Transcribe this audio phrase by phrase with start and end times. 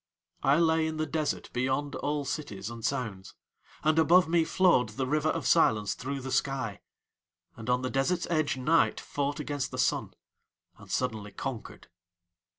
[0.41, 3.35] I lay in the desert beyond all cities and sounds,
[3.83, 6.81] and above me flowed the River of Silence through the sky;
[7.55, 10.15] and on the desert's edge night fought against the Sun,
[10.79, 11.87] and suddenly conquered.